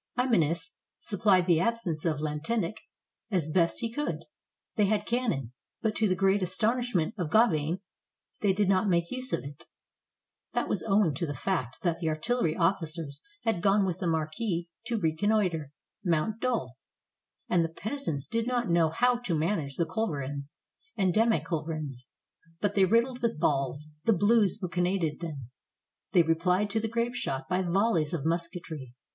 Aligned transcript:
Imanus 0.17 0.71
supplied 0.99 1.45
the 1.45 1.59
absence 1.59 2.05
of 2.05 2.19
Lantenac 2.19 2.77
as 3.29 3.47
best 3.51 3.81
he 3.81 3.91
could. 3.93 4.23
They 4.73 4.87
had 4.87 5.05
cannon, 5.05 5.53
but 5.83 5.95
to 5.97 6.07
the 6.07 6.15
great 6.15 6.41
astonishment 6.41 7.13
of 7.19 7.29
Gauvain 7.29 7.81
they 8.39 8.51
did 8.51 8.67
not 8.67 8.89
make 8.89 9.11
use 9.11 9.31
of 9.31 9.43
it; 9.43 9.65
that 10.53 10.67
was 10.67 10.81
owing 10.87 11.13
to 11.13 11.27
the 11.27 11.35
fact 11.35 11.77
that 11.83 11.99
the 11.99 12.09
artillery 12.09 12.55
officers 12.55 13.21
had 13.43 13.61
gone 13.61 13.85
with 13.85 13.99
the 13.99 14.07
marquis 14.07 14.67
to 14.87 14.97
reconnoiter 14.99 15.71
Mount 16.03 16.39
Dol, 16.39 16.79
and 17.47 17.63
the 17.63 17.69
peasants 17.69 18.25
did 18.25 18.47
not 18.47 18.71
know 18.71 18.89
how 18.89 19.19
to 19.19 19.37
manage 19.37 19.75
the 19.75 19.85
culverins 19.85 20.55
and 20.97 21.13
demi 21.13 21.41
culverins. 21.41 22.07
But 22.59 22.73
they 22.73 22.85
riddled 22.85 23.21
with 23.21 23.39
balls 23.39 23.85
the 24.05 24.13
Blues 24.13 24.57
who 24.59 24.67
cannonaded 24.67 25.19
them; 25.19 25.51
they 26.11 26.23
replied 26.23 26.71
to 26.71 26.79
the 26.79 26.87
grape 26.89 27.13
shot 27.13 27.47
by 27.47 27.61
volleys 27.61 28.15
of 28.15 28.25
musketry. 28.25 28.95